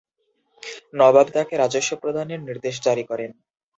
[0.93, 3.31] নবাব তাকে রাজস্ব প্রদানের নির্দেশ জারি করেন।